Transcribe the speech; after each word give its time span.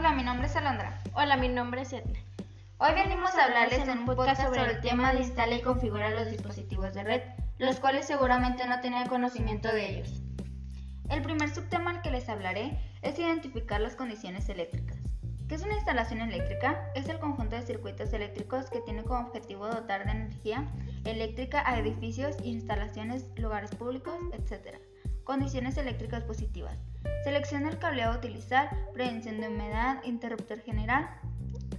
nombre 0.00 0.46
es 0.46 0.56
Alondra. 0.56 1.00
Hola, 1.14 1.36
mi 1.36 1.48
nombre 1.48 1.80
es 1.80 1.92
Edna. 1.92 2.18
Hoy 2.78 2.92
venimos 2.94 3.34
a 3.34 3.44
hablarles 3.44 3.88
en 3.88 4.00
un 4.00 4.04
podcast 4.04 4.42
sobre 4.42 4.62
el 4.62 4.80
tema 4.80 5.12
de 5.12 5.20
instalar 5.20 5.58
y 5.58 5.62
configurar 5.62 6.12
los 6.12 6.30
dispositivos 6.30 6.92
de 6.92 7.02
red, 7.02 7.22
los 7.58 7.80
cuales 7.80 8.06
seguramente 8.06 8.66
no 8.66 8.80
tenían 8.80 9.08
conocimiento 9.08 9.68
de 9.68 9.88
ellos. 9.88 10.22
El 11.08 11.22
primer 11.22 11.48
subtema 11.48 11.90
al 11.90 12.02
que 12.02 12.10
les 12.10 12.28
hablaré 12.28 12.78
es 13.00 13.18
identificar 13.18 13.80
las 13.80 13.96
condiciones 13.96 14.48
eléctricas. 14.50 14.98
¿Qué 15.48 15.54
es 15.54 15.62
una 15.62 15.74
instalación 15.74 16.20
eléctrica? 16.20 16.90
Es 16.94 17.08
el 17.08 17.18
conjunto 17.18 17.56
de 17.56 17.62
circuitos 17.62 18.12
eléctricos 18.12 18.68
que 18.68 18.80
tiene 18.80 19.02
como 19.04 19.20
objetivo 19.20 19.66
dotar 19.66 20.04
de 20.04 20.10
energía 20.10 20.68
eléctrica 21.04 21.62
a 21.64 21.78
edificios, 21.78 22.36
instalaciones, 22.42 23.30
lugares 23.36 23.74
públicos, 23.74 24.14
etc. 24.32 24.76
Condiciones 25.26 25.76
eléctricas 25.76 26.22
positivas. 26.22 26.78
Selecciona 27.24 27.68
el 27.68 27.80
cableado 27.80 28.12
a 28.12 28.18
utilizar, 28.18 28.70
prevención 28.92 29.40
de 29.40 29.48
humedad, 29.48 29.96
interruptor 30.04 30.60
general, 30.60 31.10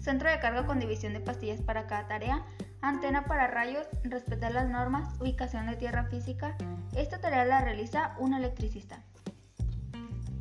centro 0.02 0.30
de 0.30 0.38
carga 0.40 0.66
con 0.66 0.82
división 0.82 1.14
de 1.14 1.22
pastillas 1.22 1.62
para 1.62 1.88
cada 1.88 2.10
tarea, 2.10 2.46
antena 2.82 3.24
para 3.24 3.48
rayos, 3.48 3.88
respetar 4.04 4.52
las 4.52 4.68
normas, 4.68 5.18
ubicación 5.22 5.66
de 5.66 5.78
tierra 5.78 6.04
física. 6.10 6.58
Esta 6.94 7.22
tarea 7.22 7.46
la 7.46 7.62
realiza 7.62 8.18
un 8.20 8.34
electricista. 8.34 9.02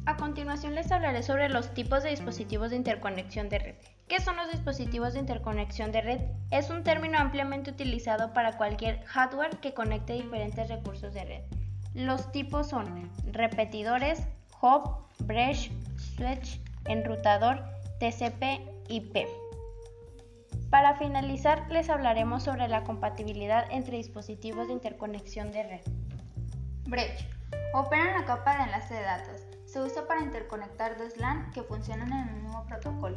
A 0.06 0.16
continuación 0.16 0.74
les 0.74 0.90
hablaré 0.90 1.23
sobre 1.23 1.48
los 1.48 1.73
tipos 1.74 2.02
de 2.02 2.10
dispositivos 2.10 2.70
de 2.70 2.76
interconexión 2.76 3.48
de 3.48 3.60
red. 3.60 3.74
¿Qué 4.09 4.20
son 4.20 4.34
los 4.34 4.50
dispositivos 4.50 5.12
de 5.12 5.20
interconexión 5.20 5.92
de 5.92 6.00
red? 6.00 6.20
Es 6.50 6.70
un 6.70 6.82
término 6.82 7.18
ampliamente 7.18 7.70
utilizado 7.70 8.32
para 8.32 8.56
cualquier 8.56 9.04
hardware 9.04 9.59
que 9.59 9.74
conecte 9.74 10.14
diferentes 10.14 10.68
recursos 10.68 11.14
de 11.14 11.24
red. 11.24 11.65
Los 11.96 12.30
tipos 12.30 12.68
son 12.68 13.10
repetidores, 13.32 14.20
hub, 14.60 15.06
bridge, 15.20 15.73
switch, 15.96 16.60
enrutador, 16.84 17.65
TCP, 18.01 18.60
IP. 18.90 19.26
Para 20.68 20.95
finalizar, 20.96 21.66
les 21.70 21.88
hablaremos 21.88 22.43
sobre 22.43 22.68
la 22.68 22.85
compatibilidad 22.85 23.65
entre 23.70 23.96
dispositivos 23.96 24.66
de 24.66 24.74
interconexión 24.74 25.51
de 25.52 25.62
red. 25.62 25.80
Bridge. 26.85 27.26
Opera 27.73 28.10
en 28.10 28.20
la 28.20 28.26
capa 28.26 28.59
de 28.59 28.65
enlace 28.65 28.92
de 28.92 29.02
datos. 29.02 29.46
Se 29.65 29.80
usa 29.80 30.07
para 30.07 30.20
interconectar 30.20 30.98
dos 30.98 31.16
LAN 31.16 31.51
que 31.52 31.63
funcionan 31.63 32.13
en 32.13 32.29
el 32.29 32.42
mismo 32.42 32.63
protocolo. 32.66 33.16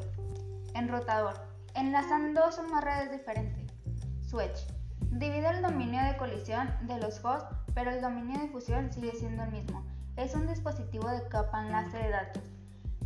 Enrutador. 0.74 1.34
Enlazan 1.76 2.34
dos 2.34 2.58
o 2.60 2.64
más 2.64 2.82
redes 2.82 3.12
diferentes. 3.12 3.74
Switch. 4.22 4.79
Divide 5.12 5.50
el 5.50 5.62
dominio 5.62 6.04
de 6.04 6.18
colisión 6.18 6.70
de 6.82 6.98
los 7.00 7.24
hosts, 7.24 7.56
pero 7.74 7.92
el 7.92 8.02
dominio 8.02 8.40
de 8.40 8.48
fusión 8.48 8.92
sigue 8.92 9.12
siendo 9.14 9.44
el 9.44 9.52
mismo. 9.52 9.84
Es 10.18 10.36
un 10.36 10.48
dispositivo 10.48 11.10
de 11.10 11.28
capa 11.28 11.66
enlace 11.66 11.98
de 11.98 12.10
datos. 12.10 12.44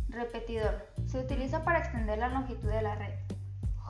Repetidor. 0.08 0.86
Se 1.06 1.18
utiliza 1.18 1.64
para 1.64 1.78
extender 1.78 2.18
la 2.18 2.28
longitud 2.28 2.68
de 2.68 2.82
la 2.82 2.94
red. 2.96 3.14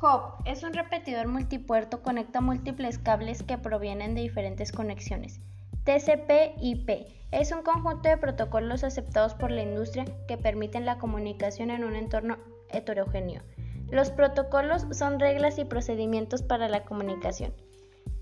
Hub 0.02 0.42
es 0.44 0.62
un 0.62 0.74
repetidor 0.74 1.28
multipuerto, 1.28 2.02
conecta 2.02 2.41
múltiples 2.41 2.98
cables 2.98 3.42
que 3.42 3.58
provienen 3.58 4.14
de 4.14 4.22
diferentes 4.22 4.72
conexiones. 4.72 5.41
TCP/IP 5.84 7.06
es 7.30 7.52
un 7.52 7.62
conjunto 7.62 8.08
de 8.08 8.16
protocolos 8.16 8.84
aceptados 8.84 9.34
por 9.34 9.50
la 9.50 9.62
industria 9.62 10.05
que 10.28 10.36
permiten 10.36 10.86
la 10.86 10.98
comunicación 10.98 11.70
en 11.70 11.84
un 11.84 11.96
entorno 11.96 12.39
heterogéneo. 12.70 13.42
Los 13.91 14.11
protocolos 14.11 14.86
son 14.92 15.20
reglas 15.20 15.58
y 15.58 15.64
procedimientos 15.64 16.42
para 16.42 16.68
la 16.68 16.84
comunicación. 16.84 17.52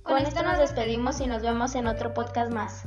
Con 0.02 0.18
esto 0.18 0.42
nos 0.42 0.58
despedimos 0.58 1.20
y 1.20 1.26
nos 1.26 1.42
vemos 1.42 1.74
en 1.74 1.86
otro 1.86 2.12
podcast 2.12 2.52
más. 2.52 2.84